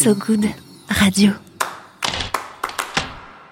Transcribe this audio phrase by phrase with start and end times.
[0.00, 0.44] So Good
[0.88, 1.32] Radio.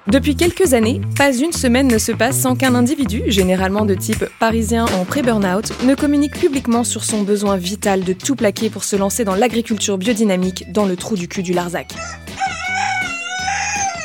[0.07, 4.25] Depuis quelques années, pas une semaine ne se passe sans qu'un individu, généralement de type
[4.39, 8.95] parisien en pré-burnout, ne communique publiquement sur son besoin vital de tout plaquer pour se
[8.95, 11.93] lancer dans l'agriculture biodynamique dans le trou du cul du Larzac.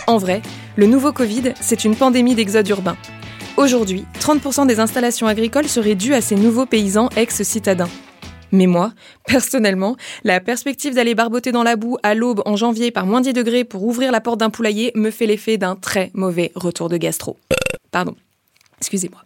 [0.08, 0.42] En vrai,
[0.78, 2.98] le nouveau Covid, c'est une pandémie d'exode urbain.
[3.55, 7.89] Aujourd'hui, 30% des installations agricoles seraient dues à ces nouveaux paysans ex-citadins.
[8.52, 8.93] Mais moi,
[9.27, 13.34] personnellement, la perspective d'aller barboter dans la boue à l'aube en janvier par moins 10
[13.34, 16.98] degrés pour ouvrir la porte d'un poulailler me fait l'effet d'un très mauvais retour de
[16.98, 17.38] gastro.
[17.91, 18.16] Pardon.
[18.79, 19.21] Excusez-moi.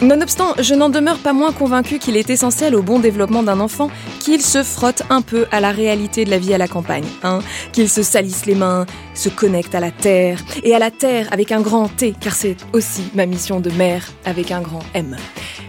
[0.00, 3.90] Nonobstant, je n'en demeure pas moins convaincu qu'il est essentiel au bon développement d'un enfant
[4.18, 7.40] qu'il se frotte un peu à la réalité de la vie à la campagne, hein,
[7.72, 11.52] qu'il se salisse les mains, se connecte à la terre, et à la terre avec
[11.52, 15.16] un grand T, car c'est aussi ma mission de mère avec un grand M.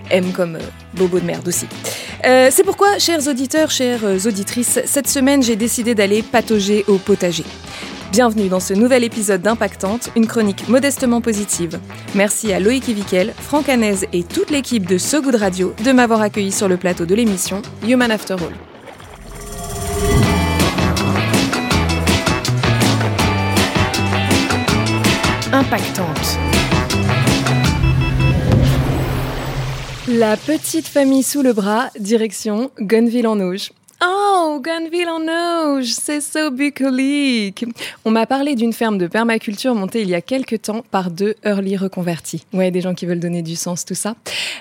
[0.10, 0.62] M comme euh,
[0.94, 1.68] bobo de merde aussi.
[2.26, 7.46] Euh, c'est pourquoi, chers auditeurs, chères auditrices, cette semaine j'ai décidé d'aller patauger au potager.
[8.12, 11.80] Bienvenue dans ce nouvel épisode d'Impactante, une chronique modestement positive.
[12.14, 16.22] Merci à Loïc Ivikel, Franck Hanez et toute l'équipe de So Good Radio de m'avoir
[16.22, 18.54] accueilli sur le plateau de l'émission Human After All.
[25.54, 26.51] Impactante.
[30.14, 33.72] La petite famille sous le bras, direction Gunville en Auge.
[34.04, 37.64] Oh, Gunville en Auge, c'est so bucolique.
[38.04, 41.36] On m'a parlé d'une ferme de permaculture montée il y a quelques temps par deux
[41.46, 42.44] early reconvertis.
[42.52, 44.16] Ouais, des gens qui veulent donner du sens, tout ça.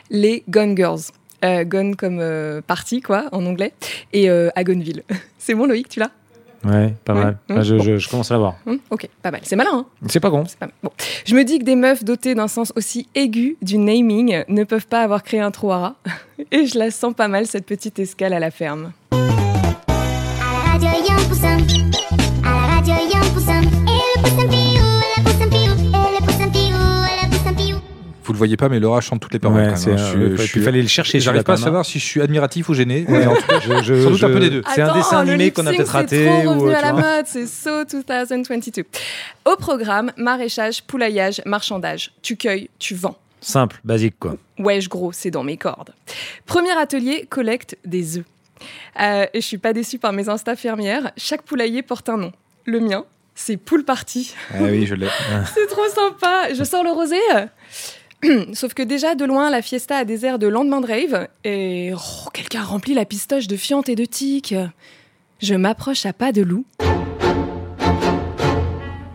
[0.08, 1.00] Les Gun Girls.
[1.44, 3.72] Euh, gun comme euh, partie, quoi, en anglais.
[4.12, 5.02] Et euh, à Gunville.
[5.38, 6.12] C'est bon, Loïc, tu l'as?
[6.64, 7.38] Ouais, pas mal.
[7.48, 7.54] Mmh.
[7.56, 8.56] Ah, je, je- je commence à l'avoir.
[8.66, 9.40] Hum, Ok, pas mal.
[9.44, 10.44] C'est malin, hein C'est pas con.
[10.46, 10.74] C'est pas mal.
[10.82, 10.90] Bon.
[11.24, 14.86] Je me dis que des meufs dotées d'un sens aussi aigu du naming ne peuvent
[14.86, 15.94] pas avoir créé un trou à rats.
[16.52, 18.92] Et je la sens pas mal, cette petite escale à la ferme.
[19.12, 19.16] À
[20.82, 21.89] la radio,
[28.40, 29.60] voyez pas, mais Laura chante toutes les paroles.
[29.62, 30.10] Ouais, c'est même, hein.
[30.12, 32.68] Je- ouais, je fallait le chercher, J'arrive pas à même, savoir si je suis admiratif
[32.68, 33.04] ou gêné.
[33.08, 33.20] Ouais.
[33.20, 34.62] mais en tout cas, Je- je- Sans doute un je- peu des deux.
[34.74, 36.24] C'est un dessin animé qu'on a peut-être raté.
[36.24, 37.00] C'est trop revenu à la vois.
[37.16, 38.84] mode, c'est So 2022.
[39.44, 42.12] Au programme, maraîchage, poulaillage, marchandage.
[42.22, 43.16] Tu cueilles, tu vends.
[43.40, 44.36] Simple, basique quoi.
[44.58, 45.94] Wesh gros, c'est dans mes cordes.
[46.46, 48.24] Premier atelier, collecte des œufs.
[49.00, 51.12] Euh, et je suis pas déçue par mes insta fermières.
[51.16, 52.32] Chaque poulailler porte un nom.
[52.66, 54.34] Le mien, c'est Poule Party.
[54.52, 55.06] Ah oui, je l'ai.
[55.54, 56.52] C'est trop sympa.
[56.52, 57.16] Je sors le rosé.
[58.52, 61.28] Sauf que déjà, de loin, la fiesta a des airs de lendemain de rave.
[61.44, 64.54] Et oh, quelqu'un remplit la pistoche de fientes et de tiques.
[65.40, 66.64] Je m'approche à pas de loup.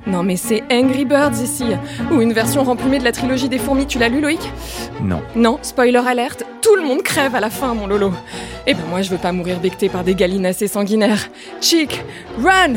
[0.08, 1.66] Non mais c'est Angry Birds ici,
[2.12, 4.40] ou une version remplumée de la trilogie des fourmis, tu l'as lu Loïc?
[5.02, 5.22] Non.
[5.36, 8.14] Non, spoiler alerte, tout le monde crève à la fin mon lolo.
[8.68, 11.28] Eh ben moi je veux pas mourir becté par des gallinacés sanguinaires.
[11.60, 12.02] Chic,
[12.42, 12.76] run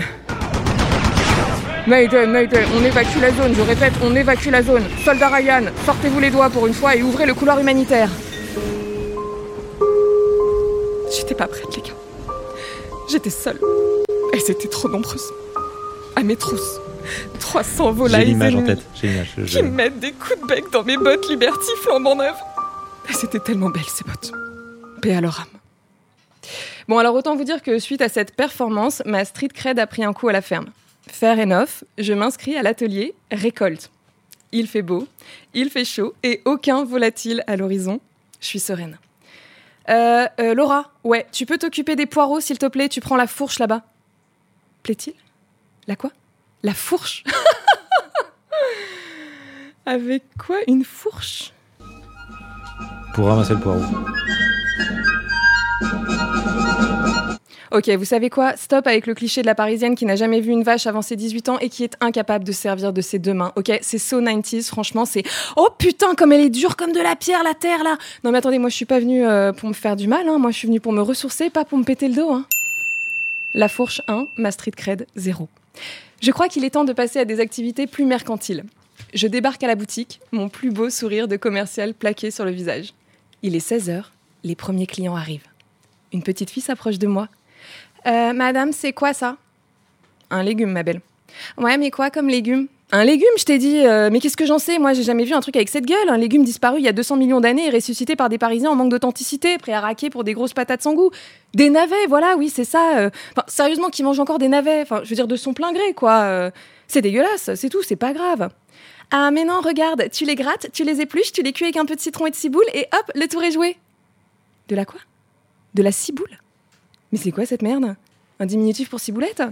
[1.88, 4.82] Mayday, Mayday, on évacue la zone, je répète, on évacue la zone.
[5.04, 8.10] Soldat Ryan, sortez-vous les doigts pour une fois et ouvrez le couloir humanitaire.
[11.16, 11.96] J'étais pas prête, les gars.
[13.10, 13.58] J'étais seule.
[14.34, 15.32] Et c'était trop nombreuses.
[16.14, 16.78] À mes trousses.
[17.40, 18.80] 300 J'ai volailles l'image en tête.
[19.00, 19.32] J'ai l'image.
[19.38, 22.34] Je- qui me mettent des coups de bec dans mes bottes Liberty flambant neuves.
[23.08, 24.32] Et C'était tellement belle ces bottes.
[25.00, 25.46] Paix à leur âme.
[26.86, 30.04] Bon, alors autant vous dire que suite à cette performance, ma street cred a pris
[30.04, 30.66] un coup à la ferme.
[31.10, 33.90] Fair enough, je m'inscris à l'atelier récolte.
[34.52, 35.06] Il fait beau,
[35.54, 38.00] il fait chaud et aucun volatile à l'horizon.
[38.40, 38.98] Je suis sereine.
[39.88, 43.26] Euh, euh, Laura, ouais, tu peux t'occuper des poireaux s'il te plaît, tu prends la
[43.26, 43.82] fourche là-bas.
[44.82, 45.14] Plaît-il?
[45.86, 46.10] La quoi?
[46.62, 47.24] La fourche?
[49.86, 51.52] Avec quoi Une fourche?
[53.14, 53.82] Pour ramasser le poireau.
[57.70, 58.56] Ok, vous savez quoi?
[58.56, 61.16] Stop avec le cliché de la parisienne qui n'a jamais vu une vache avant ses
[61.16, 63.52] 18 ans et qui est incapable de servir de ses deux mains.
[63.56, 65.22] Ok, c'est so 90s, franchement, c'est.
[65.56, 68.38] Oh putain, comme elle est dure comme de la pierre, la terre là Non mais
[68.38, 70.38] attendez, moi je suis pas venue euh, pour me faire du mal, hein.
[70.38, 72.32] moi je suis venue pour me ressourcer, pas pour me péter le dos.
[72.32, 72.46] Hein.
[73.54, 75.48] La fourche 1, ma street cred 0.
[76.20, 78.64] Je crois qu'il est temps de passer à des activités plus mercantiles.
[79.14, 82.92] Je débarque à la boutique, mon plus beau sourire de commercial plaqué sur le visage.
[83.42, 84.04] Il est 16h,
[84.44, 85.46] les premiers clients arrivent.
[86.12, 87.28] Une petite fille s'approche de moi.
[88.08, 89.36] Euh, madame, c'est quoi ça?
[90.30, 91.00] Un légume, ma belle.
[91.56, 92.68] Ouais, mais quoi comme légume?
[92.90, 93.84] Un légume, je t'ai dit.
[93.86, 94.78] euh, mais qu'est-ce que j'en sais?
[94.78, 96.08] Moi, j'ai jamais vu un truc avec cette gueule.
[96.08, 98.76] Un légume disparu il y a 200 millions d'années et ressuscité par des Parisiens en
[98.76, 101.10] manque d'authenticité, prêts à raquer pour des grosses patates sans goût.
[101.54, 102.98] Des navets, voilà, oui, c'est ça.
[102.98, 103.10] euh.
[103.46, 104.80] Sérieusement, qui mangent encore des navets?
[104.82, 106.50] Enfin, je veux dire, de son plein gré, quoi.
[106.86, 108.48] C'est dégueulasse, c'est tout, c'est pas grave.
[109.10, 111.84] Ah, mais non, regarde, tu les grattes, tu les épluches, tu les cuis avec un
[111.84, 113.76] peu de citron et de ciboule et hop, le tour est joué.
[114.68, 115.00] De la quoi?
[115.74, 116.38] De la ciboule?
[117.12, 117.96] Mais c'est quoi cette merde?
[118.40, 119.42] Un diminutif pour ciboulette?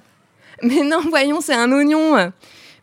[0.62, 2.32] Mais non, voyons, c'est un oignon.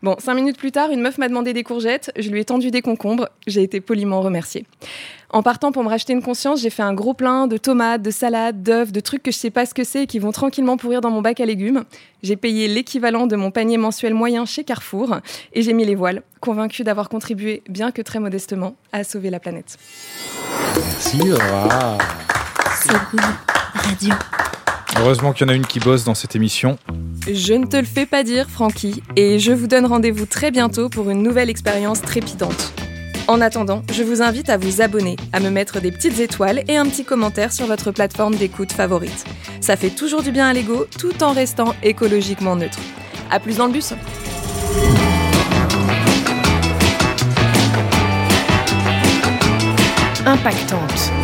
[0.02, 2.70] Bon, cinq minutes plus tard, une meuf m'a demandé des courgettes, je lui ai tendu
[2.70, 4.66] des concombres, j'ai été poliment remerciée.
[5.30, 8.10] En partant pour me racheter une conscience, j'ai fait un gros plein de tomates, de
[8.10, 10.76] salades, d'œufs, de trucs que je sais pas ce que c'est et qui vont tranquillement
[10.76, 11.84] pourrir dans mon bac à légumes.
[12.22, 15.20] J'ai payé l'équivalent de mon panier mensuel moyen chez Carrefour
[15.54, 19.40] et j'ai mis les voiles, convaincue d'avoir contribué, bien que très modestement, à sauver la
[19.40, 19.78] planète.
[20.76, 21.18] Merci,
[23.74, 24.14] Radio.
[25.00, 26.78] Heureusement qu'il y en a une qui bosse dans cette émission.
[27.30, 30.88] Je ne te le fais pas dire, Francky, et je vous donne rendez-vous très bientôt
[30.88, 32.72] pour une nouvelle expérience trépidante.
[33.26, 36.76] En attendant, je vous invite à vous abonner, à me mettre des petites étoiles et
[36.76, 39.24] un petit commentaire sur votre plateforme d'écoute favorite.
[39.60, 42.78] Ça fait toujours du bien à l'ego tout en restant écologiquement neutre.
[43.30, 43.94] À plus dans le bus
[50.26, 51.23] Impactante.